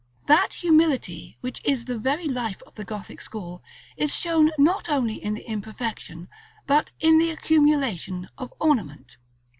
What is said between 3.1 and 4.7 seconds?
school, is shown